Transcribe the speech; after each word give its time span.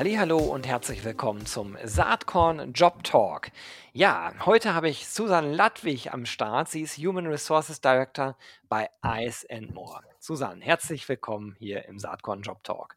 Hallo 0.00 0.38
und 0.38 0.64
herzlich 0.64 1.04
willkommen 1.04 1.44
zum 1.44 1.76
Saatkorn 1.82 2.72
Job 2.72 3.02
Talk. 3.02 3.48
Ja, 3.92 4.30
heute 4.46 4.72
habe 4.72 4.88
ich 4.88 5.08
Susan 5.08 5.52
Ladwig 5.52 6.14
am 6.14 6.24
Start. 6.24 6.68
Sie 6.68 6.82
ist 6.82 6.98
Human 6.98 7.26
Resources 7.26 7.80
Director 7.80 8.36
bei 8.68 8.88
Ice 9.04 9.44
and 9.50 9.74
More. 9.74 9.98
Susan, 10.20 10.60
herzlich 10.60 11.08
willkommen 11.08 11.56
hier 11.58 11.84
im 11.86 11.98
Saatkorn 11.98 12.42
Job 12.42 12.62
Talk. 12.62 12.94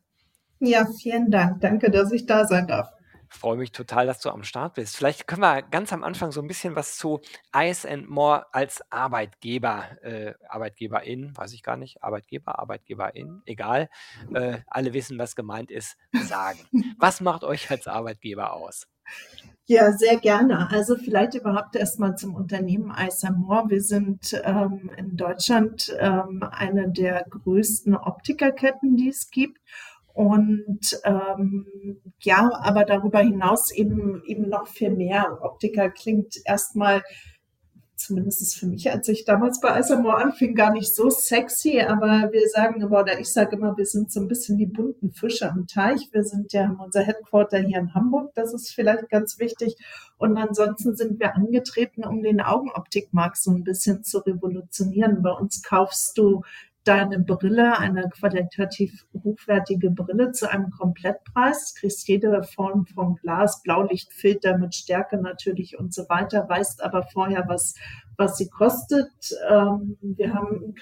Ja, 0.60 0.86
vielen 0.86 1.32
Dank. 1.32 1.62
Danke, 1.62 1.90
dass 1.90 2.12
ich 2.12 2.28
da 2.28 2.46
sein 2.46 2.68
darf. 2.68 2.92
Freue 3.34 3.58
mich 3.58 3.72
total, 3.72 4.06
dass 4.06 4.20
du 4.20 4.30
am 4.30 4.44
Start 4.44 4.74
bist. 4.76 4.98
Vielleicht 4.98 5.26
können 5.26 5.42
wir 5.42 5.62
ganz 5.62 5.94
am 5.94 6.04
Anfang 6.04 6.32
so 6.32 6.42
ein 6.42 6.48
bisschen 6.48 6.76
was 6.76 6.98
zu 6.98 7.22
Ice 7.56 7.90
and 7.90 8.10
More 8.10 8.46
als 8.54 8.84
Arbeitgeber, 8.92 9.86
äh, 10.04 10.34
Arbeitgeberin, 10.50 11.36
weiß 11.36 11.54
ich 11.54 11.64
gar 11.64 11.78
nicht, 11.78 12.04
Arbeitgeber, 12.04 12.60
Arbeitgeberin, 12.60 13.42
egal. 13.46 13.90
Äh, 14.34 14.60
alle 14.68 14.94
wissen, 14.94 15.18
was 15.18 15.36
gemeint 15.36 15.72
ist, 15.72 15.98
sagen. 16.12 16.60
was 17.00 17.22
macht 17.22 17.44
euch 17.46 17.72
als 17.72 17.88
Arbeitgeber 17.88 18.54
aus? 18.54 18.88
Ja, 19.66 19.94
sehr 19.94 20.18
gerne. 20.18 20.70
Also 20.70 20.98
vielleicht 20.98 21.34
überhaupt 21.36 21.78
erstmal 21.78 22.18
zum 22.18 22.36
Unternehmen 22.36 22.92
Eisamore. 22.92 23.70
Wir 23.70 23.82
sind 23.82 24.40
ähm, 24.44 24.92
in 24.98 25.16
Deutschland 25.16 25.96
ähm, 25.98 26.44
eine 26.52 26.92
der 26.92 27.26
größten 27.30 27.96
Optikerketten, 27.96 28.98
die 28.98 29.08
es 29.08 29.30
gibt. 29.30 29.60
Und 30.14 31.00
ähm, 31.04 31.66
ja, 32.20 32.52
aber 32.62 32.86
darüber 32.86 33.20
hinaus 33.20 33.72
eben 33.72 34.24
eben 34.26 34.50
noch 34.50 34.68
viel 34.68 34.92
mehr. 34.92 35.40
Optiker 35.42 35.90
klingt 35.90 36.38
erstmal, 36.46 37.02
zumindest 37.96 38.58
für 38.58 38.66
mich, 38.66 38.92
als 38.92 39.08
ich 39.08 39.26
damals 39.26 39.60
bei 39.60 39.74
Eisamore 39.74 40.16
anfing, 40.16 40.56
gar 40.56 40.72
nicht 40.74 40.94
so 40.94 41.10
sexy. 41.10 41.82
Aber 41.82 42.30
wir 42.32 42.48
sagen 42.50 42.82
immer, 42.82 43.02
oder 43.02 43.20
ich 43.20 43.32
sage 43.32 43.56
immer, 43.56 43.78
wir 43.78 43.86
sind 43.86 44.12
so 44.12 44.20
ein 44.20 44.28
bisschen 44.28 44.58
die 44.58 44.66
bunten 44.66 45.12
Fische 45.12 45.50
am 45.50 45.68
Teich. 45.68 46.10
Wir 46.12 46.24
sind 46.24 46.52
ja 46.54 46.76
unser 46.84 47.02
Headquarter 47.02 47.60
hier 47.60 47.80
in 47.80 47.94
Hamburg. 47.94 48.32
Das 48.36 48.54
ist 48.54 48.74
vielleicht 48.74 49.10
ganz 49.10 49.40
wichtig. 49.40 49.76
Und 50.18 50.38
ansonsten 50.38 50.96
sind 50.96 51.20
wir 51.20 51.36
angetreten, 51.36 52.04
um 52.04 52.22
den 52.24 52.42
Augenoptikmarkt 52.42 53.38
so 53.38 53.52
ein 53.52 53.64
bisschen 53.64 54.04
zu 54.04 54.20
revolutionieren. 54.20 55.22
Bei 55.22 55.32
uns 55.32 55.62
kaufst 55.62 56.18
du 56.18 56.42
deine 56.84 57.20
Brille, 57.20 57.78
eine 57.78 58.10
qualitativ 58.10 59.06
hochwertige 59.24 59.92
Brille 59.92 60.32
zu 60.32 60.50
einem 60.50 60.72
Komplettpreis, 60.72 61.76
kriegst 61.76 62.08
jede 62.08 62.44
Form 62.44 62.86
von 62.88 63.16
Glas, 63.18 63.62
Blaulichtfilter 63.64 64.58
mit 64.58 64.74
Stärke 64.74 65.18
natürlich 65.18 65.78
und 65.78 65.94
so 65.94 66.10
weiter, 66.10 66.48
weißt 66.50 66.84
aber 66.84 67.04
vorher, 67.04 67.46
was, 67.48 67.76
was 68.22 68.38
sie 68.38 68.50
kostet. 68.50 69.12
Ähm, 69.50 69.98
wir 70.02 70.34
haben 70.34 70.76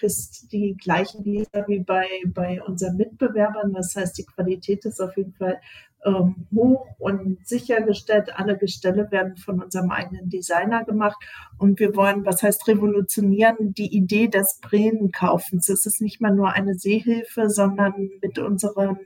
die 0.52 0.76
gleichen 0.76 1.24
Gläser 1.24 1.64
wie 1.68 1.80
bei, 1.80 2.08
bei 2.26 2.62
unseren 2.62 2.98
Mitbewerbern. 2.98 3.72
Das 3.74 3.96
heißt, 3.96 4.18
die 4.18 4.26
Qualität 4.26 4.84
ist 4.84 5.00
auf 5.00 5.16
jeden 5.16 5.34
Fall 5.34 5.58
ähm, 6.06 6.48
hoch 6.54 6.88
und 6.98 7.46
sichergestellt. 7.48 8.38
Alle 8.38 8.58
Gestelle 8.58 9.12
werden 9.12 9.38
von 9.38 9.62
unserem 9.62 9.92
eigenen 9.92 10.30
Designer 10.30 10.84
gemacht. 10.84 11.18
Und 11.58 11.80
wir 11.80 11.96
wollen, 11.96 12.26
was 12.26 12.44
heißt 12.44 12.68
revolutionieren, 12.68 13.74
die 13.74 13.94
Idee 13.96 14.28
des 14.28 14.60
Brillenkaufens. 14.62 15.70
Es 15.70 15.86
ist 15.86 16.02
nicht 16.02 16.22
mal 16.22 16.34
nur 16.34 16.54
eine 16.54 16.76
Sehhilfe, 16.76 17.50
sondern 17.50 18.10
mit 18.22 18.40
unseren 18.40 19.00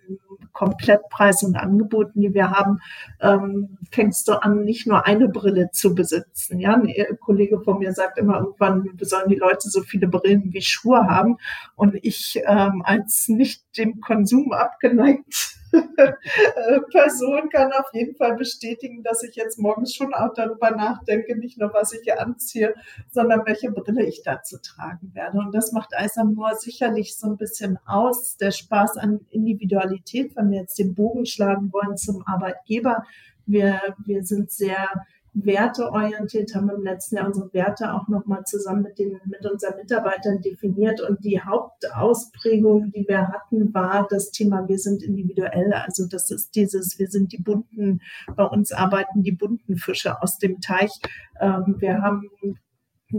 Komplettpreis 0.52 1.44
und 1.44 1.56
Angeboten, 1.56 2.22
die 2.22 2.34
wir 2.34 2.52
haben, 2.52 2.80
ähm, 3.20 3.78
fängst 3.92 4.28
du 4.28 4.34
an, 4.42 4.64
nicht 4.64 4.86
nur 4.86 5.06
eine 5.06 5.30
Brille 5.30 5.70
zu 5.72 5.96
besitzen. 5.96 6.60
Ja, 6.60 6.76
ein 6.76 6.94
Kollege 7.20 7.60
von 7.62 7.80
mir 7.80 7.94
sagt 7.94 8.20
immer 8.24 8.40
irgendwann, 8.40 8.90
sollen 9.02 9.30
die 9.30 9.36
Leute 9.36 9.70
so 9.70 9.82
viele 9.82 10.08
Brillen 10.08 10.54
wie 10.54 10.62
Schuhe 10.62 11.08
haben. 11.08 11.38
Und 11.76 11.96
ich 12.02 12.42
ähm, 12.46 12.82
als 12.86 13.28
nicht 13.28 13.64
dem 13.78 14.02
Konsum 14.02 14.52
abgeneigt 14.52 15.58
Person 16.92 17.50
kann 17.50 17.72
auf 17.74 17.88
jeden 17.94 18.16
Fall 18.16 18.36
bestätigen, 18.36 19.04
dass 19.04 19.24
ich 19.24 19.36
jetzt 19.36 19.58
morgens 19.58 19.94
schon 19.94 20.14
auch 20.14 20.34
darüber 20.34 20.72
nachdenke, 20.72 21.38
nicht 21.38 21.58
nur 21.58 21.74
was 21.74 21.94
ich 21.94 22.02
hier 22.04 22.22
anziehe, 22.22 22.76
sondern 23.12 23.42
welche 23.46 23.72
Brille 23.72 24.06
ich 24.06 24.22
dazu 24.24 24.58
tragen 24.58 25.12
werde. 25.14 25.40
Und 25.40 25.54
das 25.54 25.72
macht 25.72 25.96
Eisamor 25.96 26.56
sicherlich 26.56 27.18
so 27.18 27.28
ein 27.28 27.38
bisschen 27.38 27.80
aus, 27.86 28.38
der 28.38 28.52
Spaß 28.52 28.98
an 28.98 29.22
Individualität, 29.30 30.36
wenn 30.36 30.52
wir 30.52 30.60
jetzt 30.60 30.78
den 30.78 30.94
Bogen 30.94 31.26
schlagen 31.26 31.72
wollen 31.74 31.98
zum 31.98 32.24
Arbeitgeber. 32.26 33.04
Wir, 33.46 33.82
wir 34.06 34.24
sind 34.24 34.52
sehr 34.52 34.88
werteorientiert, 35.34 36.54
haben 36.56 36.70
im 36.70 36.84
letzten 36.84 37.16
Jahr 37.16 37.28
unsere 37.28 37.52
Werte 37.54 37.94
auch 37.94 38.08
nochmal 38.08 38.44
zusammen 38.46 38.84
mit, 38.84 39.00
den, 39.00 39.20
mit 39.26 39.46
unseren 39.46 39.78
Mitarbeitern 39.78 40.42
definiert. 40.42 41.02
Und 41.02 41.24
die 41.24 41.42
Hauptausprägung, 41.42 42.92
die 42.92 43.06
wir 43.08 43.28
hatten, 43.28 43.74
war 43.74 44.08
das 44.10 44.32
Thema, 44.32 44.68
wir 44.68 44.78
sind 44.78 45.04
individuell. 45.04 45.74
Also 45.74 46.08
das 46.08 46.30
ist 46.30 46.56
dieses, 46.56 47.00
wir 47.00 47.08
sind 47.08 47.32
die 47.32 47.42
bunten, 47.42 48.02
bei 48.36 48.46
uns 48.46 48.72
arbeiten 48.72 49.24
die 49.24 49.32
bunten 49.32 49.78
Fische 49.78 50.22
aus 50.22 50.38
dem 50.38 50.62
Teich. 50.62 50.92
Ähm, 51.40 51.76
wir 51.80 52.02
haben 52.02 52.30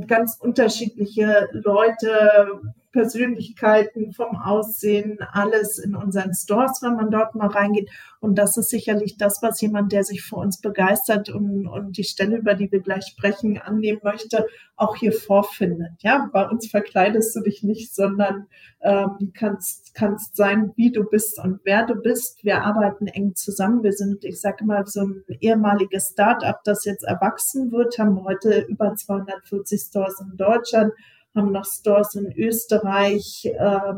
ganz 0.07 0.39
unterschiedliche 0.41 1.49
Leute, 1.53 2.61
Persönlichkeiten, 2.95 4.13
vom 4.13 4.37
Aussehen, 4.37 5.19
alles 5.33 5.79
in 5.79 5.97
unseren 5.97 6.33
Stores, 6.33 6.79
wenn 6.81 6.95
man 6.95 7.11
dort 7.11 7.35
mal 7.35 7.49
reingeht. 7.49 7.91
Und 8.21 8.37
das 8.37 8.57
ist 8.57 8.71
sicherlich 8.71 9.17
das, 9.19 9.43
was 9.43 9.61
jemand, 9.61 9.91
der 9.91 10.05
sich 10.05 10.23
für 10.23 10.37
uns 10.37 10.61
begeistert 10.61 11.29
und, 11.29 11.67
und 11.67 11.99
die 11.99 12.05
Stelle, 12.05 12.37
über 12.37 12.55
die 12.55 12.71
wir 12.71 12.81
gleich 12.81 13.05
sprechen, 13.07 13.59
annehmen 13.59 13.99
möchte, 14.05 14.47
auch 14.77 14.95
hier 14.95 15.13
vorfindet. 15.13 15.91
Ja, 15.99 16.31
bei 16.33 16.49
uns 16.49 16.71
verkleidest 16.71 17.35
du 17.35 17.41
dich 17.41 17.65
nicht, 17.65 17.93
sondern 17.93 18.47
ähm, 18.81 19.33
kannst, 19.35 19.93
kannst 19.95 20.37
sein, 20.37 20.73
wie 20.77 20.93
du 20.93 21.03
bist 21.03 21.43
und 21.43 21.59
wer 21.65 21.85
du 21.87 21.97
bist. 21.97 22.45
Wir 22.45 22.63
arbeiten 22.63 23.09
eng 23.09 23.35
zusammen. 23.35 23.83
Wir 23.83 23.93
sind, 23.93 24.25
ich 24.25 24.41
sage 24.41 24.65
mal, 24.65 24.87
so 24.87 25.01
ein 25.01 25.25
ehemaliges 25.41 26.11
Start-up, 26.13 26.63
das 26.63 26.85
jetzt 26.85 27.03
erwachsen 27.03 27.73
wird, 27.73 27.99
haben 27.99 28.23
heute 28.23 28.61
über 28.69 28.95
240 28.95 29.81
Stores 29.81 30.21
in 30.21 30.37
Deutschland 30.37 30.93
haben 31.35 31.53
noch 31.53 31.65
Stores 31.65 32.15
in 32.15 32.33
Österreich, 32.33 33.45
äh, 33.45 33.95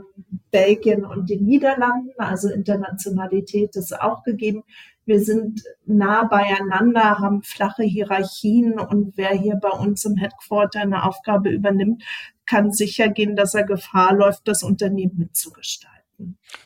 Belgien 0.51 1.05
und 1.05 1.29
den 1.29 1.45
Niederlanden. 1.45 2.13
Also 2.19 2.49
Internationalität 2.49 3.77
ist 3.77 3.99
auch 4.01 4.23
gegeben. 4.23 4.65
Wir 5.05 5.21
sind 5.21 5.63
nah 5.85 6.25
beieinander, 6.25 7.19
haben 7.19 7.43
flache 7.43 7.85
Hierarchien 7.85 8.81
und 8.81 9.17
wer 9.17 9.31
hier 9.31 9.55
bei 9.57 9.71
uns 9.71 10.05
im 10.05 10.17
Headquarter 10.17 10.81
eine 10.81 11.05
Aufgabe 11.05 11.51
übernimmt, 11.51 12.03
kann 12.45 12.73
sicher 12.73 13.09
gehen, 13.09 13.37
dass 13.37 13.55
er 13.55 13.65
Gefahr 13.65 14.15
läuft, 14.15 14.49
das 14.49 14.63
Unternehmen 14.63 15.17
mitzugestalten. 15.17 15.96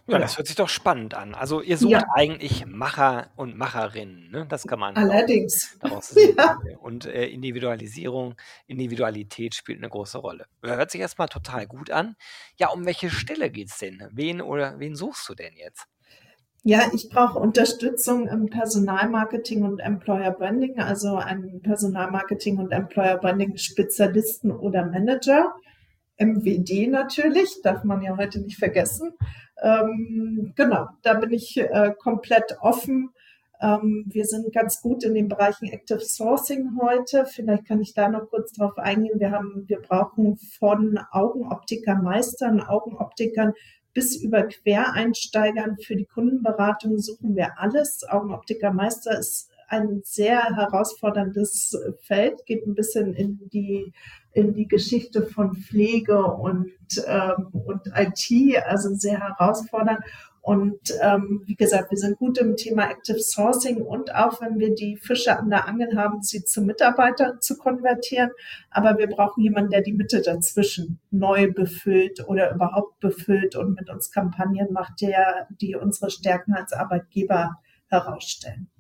Ja, 0.07 0.19
das 0.19 0.37
hört 0.39 0.47
sich 0.47 0.57
doch 0.57 0.69
spannend 0.69 1.15
an. 1.15 1.35
Also 1.35 1.61
ihr 1.61 1.77
sucht 1.77 1.93
Ja, 1.93 2.05
eigentlich 2.15 2.67
Macher 2.67 3.31
und 3.37 3.57
Macherinnen, 3.57 4.31
ne? 4.31 4.47
Das 4.49 4.67
kann 4.67 4.79
man 4.79 4.97
allerdings. 4.97 5.77
daraus 5.81 6.09
sehen. 6.09 6.37
Ja. 6.39 6.57
Und 6.81 7.07
äh, 7.07 7.27
Individualisierung, 7.27 8.35
Individualität 8.67 9.55
spielt 9.55 9.79
eine 9.79 9.89
große 9.89 10.19
Rolle. 10.19 10.47
Hört 10.63 10.91
sich 10.91 11.01
erstmal 11.01 11.29
total 11.29 11.67
gut 11.67 11.91
an. 11.91 12.17
Ja, 12.57 12.69
um 12.71 12.87
welche 12.87 13.11
Stelle 13.11 13.51
geht 13.51 13.69
es 13.71 13.79
denn? 13.79 14.03
Wen 14.13 14.41
oder 14.41 14.79
wen 14.79 14.95
suchst 14.95 15.29
du 15.29 15.35
denn 15.35 15.55
jetzt? 15.57 15.87
Ja, 16.63 16.91
ich 16.93 17.09
brauche 17.09 17.39
Unterstützung 17.39 18.29
im 18.29 18.51
Personalmarketing 18.51 19.65
und 19.65 19.81
Employer 19.81 20.31
Branding, 20.33 20.79
also 20.79 21.17
einen 21.17 21.63
Personalmarketing 21.63 22.59
und 22.59 22.71
Employer 22.73 23.17
Branding 23.17 23.57
Spezialisten 23.57 24.53
oder 24.53 24.85
Manager. 24.85 25.55
MWD 26.21 26.89
natürlich, 26.89 27.63
darf 27.63 27.85
man 27.85 28.03
ja 28.03 28.17
heute 28.17 28.41
nicht 28.41 28.59
vergessen. 28.59 29.13
Ähm, 29.63 30.53
genau, 30.55 30.89
da 31.03 31.15
bin 31.15 31.33
ich 31.33 31.57
äh, 31.57 31.93
komplett 31.99 32.59
offen. 32.61 33.11
Ähm, 33.61 34.05
wir 34.07 34.25
sind 34.25 34.53
ganz 34.53 34.81
gut 34.81 35.05
in 35.05 35.15
den 35.15 35.29
Bereichen 35.29 35.67
Active 35.67 36.01
Sourcing 36.01 36.79
heute. 36.81 37.27
Vielleicht 37.27 37.67
kann 37.67 37.81
ich 37.81 37.93
da 37.95 38.09
noch 38.09 38.29
kurz 38.31 38.53
drauf 38.53 38.79
eingehen. 38.79 39.21
Wir 39.21 39.31
haben, 39.31 39.65
wir 39.67 39.81
brauchen 39.81 40.37
von 40.59 40.99
Augenoptikermeistern, 41.11 42.63
Augenoptikern 42.63 43.53
bis 43.93 44.17
über 44.17 44.45
Quereinsteigern 44.45 45.77
für 45.79 45.97
die 45.97 46.07
Kundenberatung 46.07 46.99
suchen 46.99 47.35
wir 47.35 47.59
alles. 47.59 48.05
Augenoptikermeister 48.09 49.19
ist 49.19 49.50
ein 49.71 50.03
sehr 50.05 50.43
herausforderndes 50.57 51.79
Feld, 52.03 52.45
geht 52.45 52.67
ein 52.67 52.75
bisschen 52.75 53.15
in 53.15 53.49
die 53.49 53.93
in 54.33 54.55
die 54.55 54.69
Geschichte 54.69 55.27
von 55.27 55.57
Pflege 55.57 56.25
und, 56.25 56.71
ähm, 57.07 57.49
und 57.53 57.83
IT, 57.95 58.65
also 58.65 58.95
sehr 58.95 59.19
herausfordernd. 59.19 60.01
Und 60.43 60.95
ähm, 61.03 61.43
wie 61.45 61.55
gesagt, 61.55 61.91
wir 61.91 61.99
sind 61.99 62.17
gut 62.19 62.39
im 62.39 62.57
Thema 62.57 62.91
Active 62.91 63.19
Sourcing 63.21 63.83
und 63.83 64.15
auch 64.15 64.41
wenn 64.41 64.59
wir 64.59 64.75
die 64.75 64.97
Fische 64.97 65.39
an 65.39 65.51
der 65.51 65.69
Angel 65.69 65.99
haben, 65.99 66.23
sie 66.23 66.45
zu 66.45 66.63
Mitarbeitern 66.63 67.41
zu 67.41 67.59
konvertieren. 67.59 68.31
Aber 68.71 68.97
wir 68.97 69.07
brauchen 69.07 69.43
jemanden, 69.43 69.71
der 69.71 69.83
die 69.83 69.93
Mitte 69.93 70.23
dazwischen 70.23 70.99
neu 71.11 71.53
befüllt 71.53 72.27
oder 72.27 72.55
überhaupt 72.55 73.01
befüllt 73.01 73.55
und 73.55 73.75
mit 73.75 73.91
uns 73.91 74.11
Kampagnen 74.11 74.73
macht, 74.73 75.03
der, 75.03 75.47
die 75.61 75.77
unsere 75.77 76.11
Stärken 76.11 76.55
als 76.55 76.73
Arbeitgeber 76.73 77.57
herausstellen. 77.89 78.71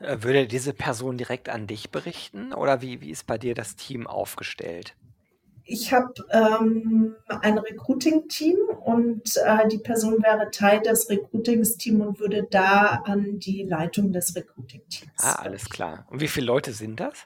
Äh, 0.00 0.18
würde 0.22 0.46
diese 0.46 0.72
Person 0.72 1.18
direkt 1.18 1.48
an 1.48 1.66
dich 1.66 1.90
berichten 1.90 2.52
oder 2.52 2.82
wie, 2.82 3.00
wie 3.00 3.10
ist 3.10 3.26
bei 3.26 3.38
dir 3.38 3.54
das 3.54 3.76
Team 3.76 4.06
aufgestellt? 4.06 4.94
Ich 5.70 5.92
habe 5.92 6.14
ähm, 6.30 7.14
ein 7.28 7.58
Recruiting-Team 7.58 8.56
und 8.86 9.36
äh, 9.36 9.68
die 9.68 9.76
Person 9.76 10.22
wäre 10.22 10.50
Teil 10.50 10.80
des 10.80 11.10
Recruitings-Teams 11.10 12.06
und 12.06 12.20
würde 12.20 12.46
da 12.50 13.02
an 13.04 13.38
die 13.38 13.64
Leitung 13.64 14.10
des 14.10 14.34
Recruiting-Teams. 14.34 15.12
Ah, 15.18 15.42
alles 15.42 15.68
klar. 15.68 16.06
Und 16.10 16.22
wie 16.22 16.28
viele 16.28 16.46
Leute 16.46 16.72
sind 16.72 17.00
das? 17.00 17.24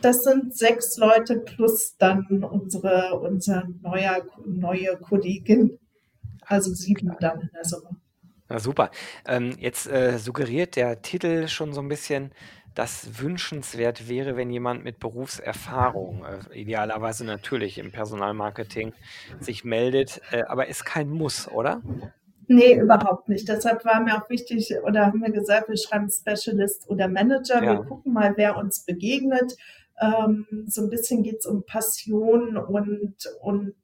Das 0.00 0.22
sind 0.22 0.56
sechs 0.56 0.96
Leute 0.98 1.40
plus 1.40 1.96
dann 1.98 2.44
unsere, 2.44 3.18
unsere 3.18 3.68
neue, 3.82 4.24
neue 4.44 4.96
Kollegin. 4.98 5.78
Also 6.46 6.72
sieben 6.74 7.16
dann 7.18 7.40
in 7.40 7.50
der 7.52 7.64
Summe. 7.64 7.96
Na 8.48 8.58
super. 8.58 8.90
Ähm, 9.26 9.56
jetzt 9.58 9.86
äh, 9.86 10.18
suggeriert 10.18 10.76
der 10.76 11.02
Titel 11.02 11.48
schon 11.48 11.72
so 11.72 11.80
ein 11.80 11.88
bisschen, 11.88 12.32
dass 12.74 13.20
wünschenswert 13.20 14.08
wäre, 14.08 14.36
wenn 14.36 14.50
jemand 14.50 14.84
mit 14.84 14.98
Berufserfahrung, 14.98 16.24
äh, 16.24 16.60
idealerweise 16.60 17.24
natürlich 17.24 17.78
im 17.78 17.92
Personalmarketing, 17.92 18.92
sich 19.40 19.64
meldet, 19.64 20.20
äh, 20.30 20.42
aber 20.42 20.66
ist 20.68 20.84
kein 20.84 21.08
Muss, 21.08 21.48
oder? 21.48 21.82
Nee, 22.46 22.74
überhaupt 22.74 23.28
nicht. 23.28 23.48
Deshalb 23.48 23.84
war 23.84 24.00
mir 24.00 24.16
auch 24.16 24.28
wichtig, 24.28 24.74
oder 24.82 25.06
haben 25.06 25.22
wir 25.22 25.30
gesagt, 25.30 25.68
wir 25.68 25.78
schreiben 25.78 26.10
Specialist 26.10 26.88
oder 26.88 27.08
Manager. 27.08 27.62
Ja. 27.62 27.72
Wir 27.72 27.84
gucken 27.84 28.12
mal, 28.12 28.34
wer 28.36 28.58
uns 28.58 28.84
begegnet. 28.84 29.56
Ähm, 30.00 30.46
so 30.66 30.82
ein 30.82 30.90
bisschen 30.90 31.22
geht 31.22 31.38
es 31.38 31.46
um 31.46 31.64
Passion 31.64 32.56
und, 32.56 33.14
und 33.40 33.74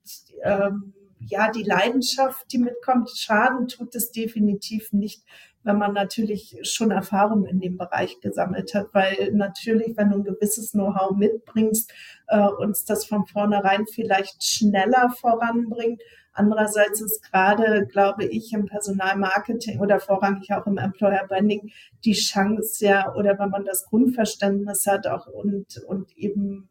ähm, 0.43 0.93
ja, 1.27 1.51
die 1.51 1.63
Leidenschaft, 1.63 2.53
die 2.53 2.59
mitkommt, 2.59 3.11
Schaden 3.11 3.69
tut 3.69 3.95
es 3.95 4.11
definitiv 4.11 4.93
nicht, 4.93 5.23
wenn 5.63 5.79
man 5.79 5.93
natürlich 5.93 6.59
schon 6.63 6.91
Erfahrung 6.91 7.45
in 7.45 7.61
dem 7.61 7.77
Bereich 7.77 8.21
gesammelt 8.21 8.75
hat, 8.75 8.89
weil 8.93 9.31
natürlich, 9.33 9.97
wenn 9.97 10.11
du 10.11 10.17
ein 10.17 10.25
gewisses 10.25 10.73
Know-how 10.73 11.17
mitbringst, 11.17 11.93
äh, 12.29 12.41
uns 12.41 12.85
das 12.85 13.05
von 13.05 13.27
vornherein 13.27 13.87
vielleicht 13.87 14.43
schneller 14.43 15.11
voranbringt. 15.21 16.01
Andererseits 16.33 17.03
ist 17.03 17.23
gerade, 17.31 17.87
glaube 17.87 18.25
ich, 18.25 18.53
im 18.53 18.67
Personalmarketing 18.67 19.81
oder 19.81 20.01
vorrangig 20.01 20.51
auch 20.53 20.67
im 20.67 20.79
Employer 20.79 21.27
Branding 21.27 21.71
die 22.05 22.15
Chance 22.15 22.87
ja, 22.87 23.15
oder 23.15 23.39
wenn 23.39 23.51
man 23.51 23.65
das 23.65 23.85
Grundverständnis 23.85 24.87
hat 24.87 25.07
auch 25.07 25.27
und, 25.27 25.79
und 25.87 26.17
eben 26.17 26.69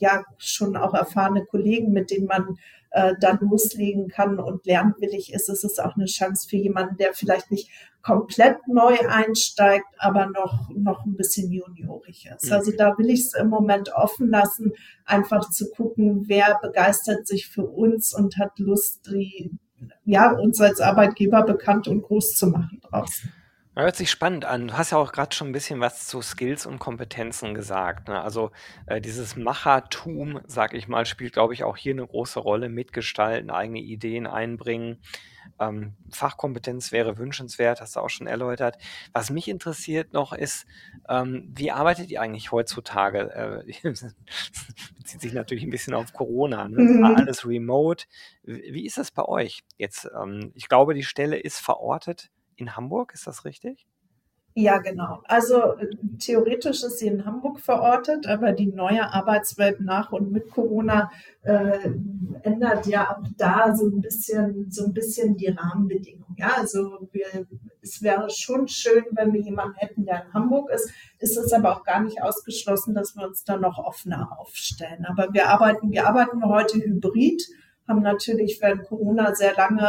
ja 0.00 0.24
schon 0.38 0.76
auch 0.76 0.94
erfahrene 0.94 1.44
Kollegen, 1.44 1.92
mit 1.92 2.10
denen 2.10 2.26
man 2.26 2.56
äh, 2.90 3.14
dann 3.20 3.38
loslegen 3.40 4.08
kann 4.08 4.38
und 4.38 4.66
lernwillig 4.66 5.32
ist, 5.32 5.48
ist 5.48 5.64
es 5.64 5.78
auch 5.78 5.96
eine 5.96 6.06
Chance 6.06 6.48
für 6.48 6.56
jemanden, 6.56 6.96
der 6.96 7.14
vielleicht 7.14 7.50
nicht 7.50 7.70
komplett 8.02 8.56
neu 8.66 8.96
einsteigt, 9.08 9.86
aber 9.98 10.26
noch, 10.26 10.70
noch 10.74 11.04
ein 11.04 11.16
bisschen 11.16 11.52
juniorig 11.52 12.28
ist. 12.34 12.46
Mhm. 12.46 12.52
Also 12.52 12.72
da 12.76 12.96
will 12.98 13.10
ich 13.10 13.20
es 13.20 13.34
im 13.34 13.48
Moment 13.48 13.92
offen 13.94 14.28
lassen, 14.28 14.72
einfach 15.04 15.50
zu 15.50 15.70
gucken, 15.70 16.24
wer 16.26 16.58
begeistert 16.62 17.26
sich 17.26 17.46
für 17.48 17.64
uns 17.64 18.14
und 18.14 18.38
hat 18.38 18.58
Lust, 18.58 19.06
die, 19.06 19.52
ja, 20.04 20.32
uns 20.32 20.60
als 20.60 20.80
Arbeitgeber 20.80 21.42
bekannt 21.42 21.88
und 21.88 22.02
groß 22.02 22.32
zu 22.32 22.48
machen 22.48 22.80
draußen. 22.82 23.32
Hört 23.76 23.94
sich 23.94 24.10
spannend 24.10 24.44
an. 24.44 24.68
Du 24.68 24.76
hast 24.76 24.90
ja 24.90 24.98
auch 24.98 25.12
gerade 25.12 25.34
schon 25.34 25.48
ein 25.48 25.52
bisschen 25.52 25.78
was 25.78 26.08
zu 26.08 26.20
Skills 26.22 26.66
und 26.66 26.80
Kompetenzen 26.80 27.54
gesagt. 27.54 28.08
Ne? 28.08 28.20
Also 28.20 28.50
äh, 28.86 29.00
dieses 29.00 29.36
Machertum, 29.36 30.40
sag 30.46 30.74
ich 30.74 30.88
mal, 30.88 31.06
spielt, 31.06 31.32
glaube 31.32 31.54
ich, 31.54 31.62
auch 31.62 31.76
hier 31.76 31.92
eine 31.92 32.06
große 32.06 32.40
Rolle. 32.40 32.68
Mitgestalten, 32.68 33.48
eigene 33.50 33.78
Ideen 33.78 34.26
einbringen. 34.26 34.98
Ähm, 35.60 35.94
Fachkompetenz 36.10 36.90
wäre 36.90 37.16
wünschenswert, 37.16 37.80
hast 37.80 37.94
du 37.94 38.00
auch 38.00 38.10
schon 38.10 38.26
erläutert. 38.26 38.76
Was 39.12 39.30
mich 39.30 39.46
interessiert 39.46 40.12
noch 40.12 40.32
ist, 40.32 40.66
ähm, 41.08 41.52
wie 41.54 41.70
arbeitet 41.70 42.10
ihr 42.10 42.20
eigentlich 42.20 42.50
heutzutage? 42.50 43.64
Äh, 43.64 43.72
bezieht 44.98 45.20
sich 45.20 45.32
natürlich 45.32 45.62
ein 45.62 45.70
bisschen 45.70 45.94
auf 45.94 46.12
Corona. 46.12 46.68
Ne? 46.68 46.82
Mhm. 46.82 47.04
Alles 47.04 47.46
remote. 47.46 48.06
Wie 48.42 48.84
ist 48.84 48.98
das 48.98 49.12
bei 49.12 49.24
euch 49.24 49.62
jetzt? 49.78 50.10
Ähm, 50.20 50.50
ich 50.56 50.68
glaube, 50.68 50.94
die 50.94 51.04
Stelle 51.04 51.38
ist 51.38 51.60
verortet 51.60 52.30
in 52.60 52.76
Hamburg, 52.76 53.12
ist 53.14 53.26
das 53.26 53.44
richtig? 53.44 53.86
Ja, 54.54 54.78
genau. 54.78 55.22
Also 55.26 55.76
äh, 55.76 55.86
theoretisch 56.18 56.82
ist 56.82 56.98
sie 56.98 57.06
in 57.06 57.24
Hamburg 57.24 57.60
verortet, 57.60 58.26
aber 58.26 58.52
die 58.52 58.66
neue 58.66 59.12
Arbeitswelt 59.12 59.80
nach 59.80 60.10
und 60.10 60.32
mit 60.32 60.50
Corona 60.50 61.10
äh, 61.42 61.78
ändert 62.42 62.86
ja 62.86 63.10
auch 63.10 63.22
da 63.38 63.76
so 63.76 63.86
ein 63.86 64.00
bisschen, 64.00 64.70
so 64.70 64.86
ein 64.86 64.92
bisschen 64.92 65.36
die 65.36 65.48
Rahmenbedingungen. 65.48 66.34
Ja, 66.36 66.54
also 66.58 67.08
wir, 67.12 67.46
es 67.80 68.02
wäre 68.02 68.28
schon 68.28 68.66
schön, 68.66 69.04
wenn 69.12 69.32
wir 69.32 69.40
jemanden 69.40 69.76
hätten, 69.76 70.04
der 70.04 70.24
in 70.24 70.34
Hamburg 70.34 70.70
ist. 70.70 70.90
Ist 71.20 71.36
es 71.36 71.52
aber 71.52 71.76
auch 71.76 71.84
gar 71.84 72.00
nicht 72.02 72.20
ausgeschlossen, 72.20 72.94
dass 72.94 73.14
wir 73.14 73.26
uns 73.28 73.44
da 73.44 73.56
noch 73.56 73.78
offener 73.78 74.36
aufstellen. 74.38 75.06
Aber 75.06 75.32
wir 75.32 75.48
arbeiten, 75.48 75.92
wir 75.92 76.08
arbeiten 76.08 76.44
heute 76.44 76.78
hybrid 76.78 77.46
haben 77.90 78.02
natürlich 78.02 78.58
während 78.62 78.84
Corona 78.84 79.34
sehr 79.34 79.54
lange 79.54 79.88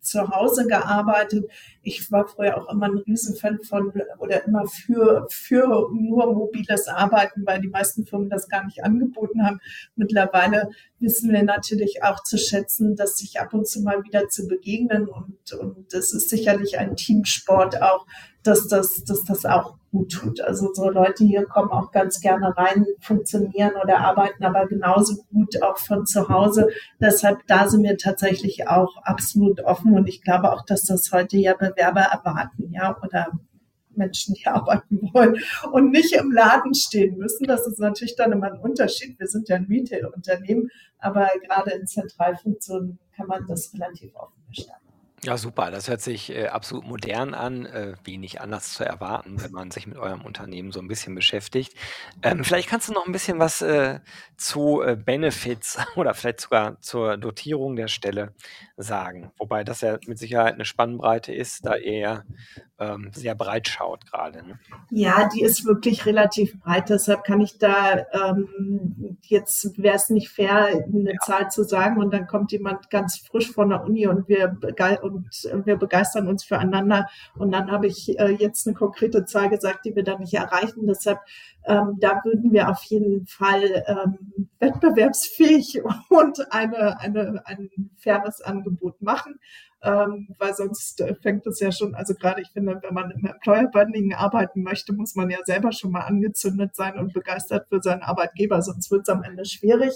zu 0.00 0.28
Hause 0.28 0.66
gearbeitet. 0.66 1.46
Ich 1.82 2.10
war 2.12 2.26
früher 2.26 2.58
auch 2.58 2.70
immer 2.70 2.86
ein 2.86 2.98
Riesenfan 2.98 3.60
von 3.60 3.92
oder 4.18 4.44
immer 4.44 4.66
für, 4.66 5.26
für 5.30 5.88
nur 5.92 6.34
mobiles 6.34 6.88
Arbeiten, 6.88 7.46
weil 7.46 7.60
die 7.60 7.68
meisten 7.68 8.04
Firmen 8.04 8.28
das 8.28 8.48
gar 8.48 8.64
nicht 8.64 8.84
angeboten 8.84 9.46
haben. 9.46 9.60
Mittlerweile 9.96 10.70
wissen 10.98 11.32
wir 11.32 11.42
natürlich 11.42 12.02
auch 12.02 12.22
zu 12.22 12.36
schätzen, 12.36 12.96
dass 12.96 13.16
sich 13.16 13.40
ab 13.40 13.54
und 13.54 13.66
zu 13.66 13.80
mal 13.80 14.02
wieder 14.04 14.28
zu 14.28 14.46
begegnen 14.46 15.08
und, 15.08 15.52
und 15.52 15.94
das 15.94 16.12
ist 16.12 16.28
sicherlich 16.28 16.78
ein 16.78 16.96
Teamsport 16.96 17.80
auch, 17.80 18.06
dass 18.42 18.68
das, 18.68 19.04
dass 19.04 19.24
das 19.24 19.44
auch 19.44 19.76
gut 19.94 20.10
tut. 20.10 20.40
Also 20.40 20.74
so 20.74 20.90
Leute 20.90 21.24
hier 21.24 21.46
kommen 21.46 21.70
auch 21.70 21.92
ganz 21.92 22.20
gerne 22.20 22.56
rein, 22.56 22.84
funktionieren 23.00 23.74
oder 23.82 24.00
arbeiten 24.00 24.44
aber 24.44 24.66
genauso 24.66 25.22
gut 25.32 25.62
auch 25.62 25.78
von 25.78 26.04
zu 26.04 26.28
Hause. 26.28 26.68
Deshalb 27.00 27.46
da 27.46 27.68
sind 27.68 27.84
wir 27.84 27.96
tatsächlich 27.96 28.68
auch 28.68 28.96
absolut 29.04 29.60
offen 29.60 29.96
und 29.96 30.08
ich 30.08 30.20
glaube 30.20 30.52
auch, 30.52 30.64
dass 30.64 30.84
das 30.84 31.12
heute 31.12 31.36
ja 31.36 31.54
Bewerber 31.54 32.00
erwarten, 32.00 32.72
ja, 32.72 32.96
oder 33.02 33.28
Menschen, 33.96 34.34
die 34.34 34.46
arbeiten 34.48 35.10
wollen 35.12 35.36
und 35.70 35.92
nicht 35.92 36.12
im 36.14 36.32
Laden 36.32 36.74
stehen 36.74 37.16
müssen. 37.16 37.46
Das 37.46 37.64
ist 37.66 37.78
natürlich 37.78 38.16
dann 38.16 38.32
immer 38.32 38.52
ein 38.52 38.58
Unterschied. 38.58 39.18
Wir 39.20 39.28
sind 39.28 39.48
ja 39.48 39.56
ein 39.56 39.66
Retail-Unternehmen, 39.66 40.70
aber 40.98 41.28
gerade 41.46 41.70
in 41.70 41.86
Zentralfunktionen 41.86 42.98
kann 43.16 43.28
man 43.28 43.46
das 43.46 43.72
relativ 43.74 44.12
offen 44.16 44.42
gestalten. 44.48 44.83
Ja, 45.24 45.38
super. 45.38 45.70
Das 45.70 45.88
hört 45.88 46.02
sich 46.02 46.28
äh, 46.30 46.48
absolut 46.48 46.84
modern 46.86 47.32
an, 47.32 47.64
äh, 47.64 47.94
wenig 48.04 48.42
anders 48.42 48.74
zu 48.74 48.84
erwarten, 48.84 49.42
wenn 49.42 49.52
man 49.52 49.70
sich 49.70 49.86
mit 49.86 49.96
eurem 49.96 50.20
Unternehmen 50.20 50.70
so 50.70 50.80
ein 50.80 50.86
bisschen 50.88 51.14
beschäftigt. 51.14 51.72
Ähm, 52.22 52.44
vielleicht 52.44 52.68
kannst 52.68 52.88
du 52.90 52.92
noch 52.92 53.06
ein 53.06 53.12
bisschen 53.12 53.38
was 53.38 53.62
äh, 53.62 54.00
zu 54.36 54.82
äh, 54.82 54.96
Benefits 54.96 55.78
oder 55.96 56.12
vielleicht 56.12 56.40
sogar 56.40 56.78
zur 56.82 57.16
Dotierung 57.16 57.74
der 57.74 57.88
Stelle 57.88 58.34
sagen. 58.76 59.32
Wobei 59.38 59.64
das 59.64 59.80
ja 59.80 59.98
mit 60.06 60.18
Sicherheit 60.18 60.54
eine 60.54 60.66
Spannbreite 60.66 61.32
ist, 61.32 61.64
da 61.64 61.76
ihr 61.76 61.98
ja 61.98 62.22
ähm, 62.84 63.10
sehr 63.14 63.34
breit 63.34 63.68
schaut 63.68 64.06
gerade. 64.10 64.46
Ne? 64.46 64.58
Ja, 64.90 65.28
die 65.28 65.42
ist 65.42 65.64
wirklich 65.64 66.06
relativ 66.06 66.58
breit. 66.60 66.90
Deshalb 66.90 67.24
kann 67.24 67.40
ich 67.40 67.58
da 67.58 68.06
ähm, 68.12 69.18
jetzt 69.22 69.78
wäre 69.78 69.96
es 69.96 70.10
nicht 70.10 70.28
fair, 70.28 70.66
eine 70.66 71.12
ja. 71.12 71.18
Zahl 71.24 71.50
zu 71.50 71.64
sagen 71.64 71.98
und 71.98 72.12
dann 72.12 72.26
kommt 72.26 72.52
jemand 72.52 72.90
ganz 72.90 73.18
frisch 73.18 73.50
von 73.50 73.70
der 73.70 73.84
Uni 73.84 74.06
und 74.06 74.28
wir, 74.28 74.56
und 75.02 75.66
wir 75.66 75.76
begeistern 75.76 76.28
uns 76.28 76.44
füreinander 76.44 77.08
und 77.36 77.52
dann 77.52 77.70
habe 77.70 77.86
ich 77.86 78.18
äh, 78.18 78.30
jetzt 78.30 78.66
eine 78.66 78.74
konkrete 78.74 79.24
Zahl 79.24 79.48
gesagt, 79.48 79.84
die 79.84 79.96
wir 79.96 80.04
dann 80.04 80.20
nicht 80.20 80.34
erreichen. 80.34 80.86
Deshalb 80.86 81.20
ähm, 81.66 81.96
da 82.00 82.20
würden 82.24 82.52
wir 82.52 82.68
auf 82.68 82.82
jeden 82.84 83.26
Fall 83.26 83.84
ähm, 83.86 84.48
wettbewerbsfähig 84.58 85.82
und 86.10 86.52
eine, 86.52 87.00
eine, 87.00 87.42
ein 87.46 87.70
faires 87.96 88.40
Angebot 88.40 89.00
machen 89.00 89.38
ähm, 89.84 90.28
weil 90.38 90.54
sonst 90.54 91.00
äh, 91.02 91.14
fängt 91.14 91.46
es 91.46 91.60
ja 91.60 91.70
schon, 91.70 91.94
also 91.94 92.14
gerade 92.14 92.40
ich 92.40 92.48
finde, 92.48 92.80
wenn 92.82 92.94
man 92.94 93.10
im 93.10 93.26
Employer 93.26 93.68
Branding 93.68 94.14
arbeiten 94.14 94.62
möchte, 94.62 94.94
muss 94.94 95.14
man 95.14 95.28
ja 95.28 95.38
selber 95.44 95.72
schon 95.72 95.92
mal 95.92 96.00
angezündet 96.00 96.74
sein 96.74 96.98
und 96.98 97.12
begeistert 97.12 97.68
für 97.68 97.82
seinen 97.82 98.02
Arbeitgeber, 98.02 98.62
sonst 98.62 98.90
wird 98.90 99.02
es 99.02 99.14
am 99.14 99.22
Ende 99.22 99.44
schwierig. 99.44 99.92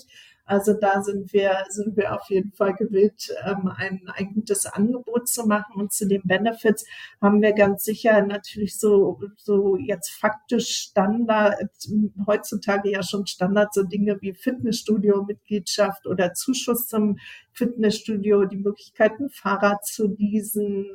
Also 0.49 0.73
da 0.73 1.03
sind 1.03 1.31
wir, 1.35 1.65
sind 1.69 1.95
wir 1.99 2.15
auf 2.15 2.31
jeden 2.31 2.53
Fall 2.53 2.75
gewillt, 2.75 3.35
ähm, 3.45 3.71
ein, 3.77 4.01
ein 4.15 4.33
gutes 4.33 4.65
Angebot 4.65 5.29
zu 5.29 5.45
machen. 5.47 5.75
Und 5.77 5.93
zu 5.93 6.09
den 6.09 6.23
Benefits 6.25 6.87
haben 7.21 7.43
wir 7.43 7.53
ganz 7.53 7.85
sicher 7.85 8.23
natürlich 8.23 8.79
so, 8.79 9.21
so 9.37 9.77
jetzt 9.77 10.11
faktisch 10.11 10.69
Standard, 10.69 11.55
heutzutage 12.27 12.91
ja 12.91 13.03
schon 13.03 13.27
Standard, 13.27 13.75
so 13.75 13.83
Dinge 13.83 14.17
wie 14.23 14.33
Fitnessstudio-Mitgliedschaft 14.33 16.07
oder 16.07 16.33
Zuschuss 16.33 16.89
zum 16.89 17.19
Fitnessstudio, 17.53 18.47
die 18.47 18.57
Möglichkeit, 18.57 19.21
ein 19.21 19.29
Fahrrad 19.29 19.85
zu 19.85 20.07
leasen 20.07 20.87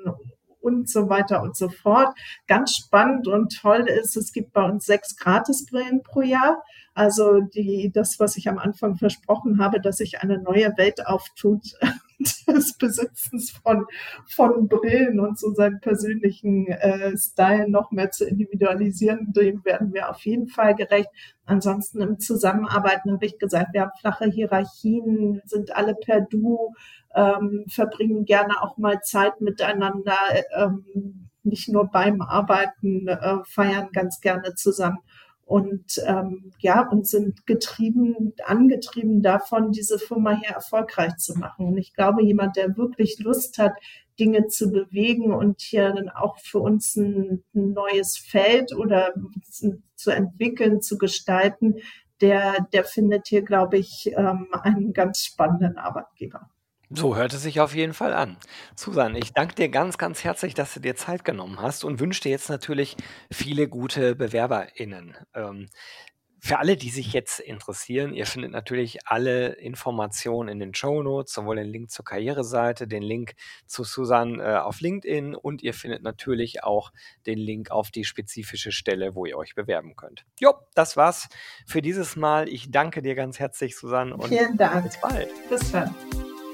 und 0.64 0.90
so 0.90 1.10
weiter 1.10 1.42
und 1.42 1.56
so 1.56 1.70
fort. 1.70 2.18
Ganz 2.48 2.76
spannend 2.76 3.28
und 3.28 3.56
toll 3.60 3.88
ist, 3.90 4.16
es 4.16 4.32
gibt 4.32 4.54
bei 4.54 4.64
uns 4.64 4.86
sechs 4.86 5.16
Gratisbrillen 5.18 6.04
pro 6.04 6.22
Jahr. 6.22 6.64
Also 6.96 7.42
die, 7.42 7.92
das, 7.94 8.20
was 8.20 8.38
ich 8.38 8.48
am 8.48 8.60
Anfang 8.60 8.96
versprochen 8.96 9.60
habe, 9.60 9.82
dass 9.82 9.98
sich 9.98 10.22
eine 10.22 10.38
neue 10.38 10.78
Welt 10.78 11.06
auftut 11.08 11.74
des 12.48 12.78
Besitzens 12.78 13.52
von, 13.52 13.86
von 14.28 14.68
Brillen 14.68 15.20
und 15.20 15.40
so 15.40 15.54
seinen 15.54 15.80
persönlichen 15.80 16.68
äh, 16.68 17.18
Style 17.18 17.70
noch 17.70 17.92
mehr 17.92 18.12
zu 18.12 18.26
individualisieren, 18.26 19.34
dem 19.34 19.66
werden 19.66 19.94
wir 19.94 20.10
auf 20.10 20.22
jeden 20.22 20.48
Fall 20.48 20.76
gerecht. 20.76 21.10
Ansonsten 21.46 22.02
im 22.02 22.20
Zusammenarbeiten 22.20 23.12
habe 23.12 23.26
ich 23.26 23.40
gesagt, 23.40 23.74
wir 23.74 23.82
haben 23.82 23.92
flache 24.00 24.26
Hierarchien, 24.26 25.42
sind 25.46 25.76
alle 25.76 25.96
per 25.96 26.22
Du, 26.22 26.74
ähm, 27.16 27.66
verbringen 27.70 28.26
gerne 28.26 28.62
auch 28.62 28.78
mal 28.78 29.02
Zeit 29.02 29.42
miteinander, 29.42 30.18
ähm, 30.56 31.30
nicht 31.44 31.70
nur 31.70 31.86
beim 31.88 32.22
Arbeiten, 32.22 33.08
äh, 33.08 33.38
feiern 33.46 33.90
ganz 33.92 34.22
gerne 34.22 34.56
zusammen 34.56 35.00
und 35.46 36.02
ähm, 36.06 36.52
ja 36.60 36.88
und 36.88 37.08
sind 37.08 37.46
getrieben, 37.46 38.34
angetrieben 38.46 39.22
davon, 39.22 39.72
diese 39.72 40.00
Firma 40.00 40.32
hier 40.32 40.52
erfolgreich 40.52 41.18
zu 41.18 41.38
machen. 41.38 41.68
Und 41.68 41.78
ich 41.78 41.94
glaube, 41.94 42.24
jemand, 42.24 42.56
der 42.56 42.78
wirklich 42.78 43.20
Lust 43.20 43.58
hat, 43.58 43.74
Dinge 44.20 44.48
zu 44.48 44.72
bewegen 44.72 45.34
und 45.34 45.62
hier 45.62 45.92
dann 45.92 46.10
auch 46.10 46.38
für 46.40 46.60
uns 46.60 46.96
ein, 46.96 47.44
ein 47.56 47.74
neues 47.74 48.18
Feld 48.18 48.74
oder 48.74 49.14
zu 49.96 50.12
entwickeln, 50.12 50.82
zu 50.82 50.98
gestalten, 50.98 51.76
der, 52.22 52.68
der 52.72 52.86
findet 52.86 53.28
hier, 53.28 53.42
glaube 53.42 53.78
ich, 53.78 54.12
ähm, 54.16 54.48
einen 54.52 54.94
ganz 54.94 55.26
spannenden 55.26 55.78
Arbeitgeber. 55.78 56.50
So 56.96 57.16
hört 57.16 57.34
es 57.34 57.42
sich 57.42 57.60
auf 57.60 57.74
jeden 57.74 57.94
Fall 57.94 58.14
an. 58.14 58.38
Susan, 58.76 59.16
ich 59.16 59.34
danke 59.34 59.56
dir 59.56 59.70
ganz, 59.70 59.98
ganz 59.98 60.24
herzlich, 60.24 60.54
dass 60.54 60.74
du 60.74 60.80
dir 60.80 60.96
Zeit 60.96 61.26
genommen 61.26 61.60
hast 61.60 61.84
und 61.84 62.00
wünsche 62.00 62.22
dir 62.22 62.30
jetzt 62.30 62.50
natürlich 62.50 62.96
viele 63.32 63.68
gute 63.68 64.16
BewerberInnen. 64.16 65.16
Ähm, 65.34 65.68
für 66.46 66.60
alle, 66.60 66.76
die 66.76 66.90
sich 66.90 67.14
jetzt 67.14 67.40
interessieren, 67.40 68.14
ihr 68.14 68.26
findet 68.26 68.52
natürlich 68.52 69.08
alle 69.08 69.54
Informationen 69.54 70.50
in 70.50 70.60
den 70.60 70.76
Show 70.76 71.02
Notes, 71.02 71.34
sowohl 71.34 71.56
den 71.56 71.68
Link 71.68 71.90
zur 71.90 72.04
Karriereseite, 72.04 72.86
den 72.86 73.02
Link 73.02 73.36
zu 73.66 73.86
Susan 73.86 74.42
äh, 74.42 74.58
auf 74.58 74.82
LinkedIn 74.82 75.36
und 75.36 75.64
ihr 75.64 75.74
findet 75.74 76.04
natürlich 76.04 76.62
auch 76.62 76.92
den 77.26 77.40
Link 77.40 77.72
auf 77.72 77.92
die 77.92 78.04
spezifische 78.04 78.74
Stelle, 78.74 79.16
wo 79.16 79.26
ihr 79.26 79.38
euch 79.38 79.56
bewerben 79.56 79.96
könnt. 79.96 80.26
Jo, 80.38 80.54
das 80.76 80.98
war's 80.98 81.30
für 81.66 81.82
dieses 81.82 82.18
Mal. 82.18 82.50
Ich 82.50 82.72
danke 82.72 83.02
dir 83.02 83.16
ganz 83.16 83.40
herzlich, 83.40 83.78
Susan, 83.78 84.12
und 84.12 84.28
Vielen 84.28 84.58
Dank. 84.58 84.84
bis 84.84 85.00
bald. 85.00 85.30
Bis 85.50 85.72
dann. 85.72 85.96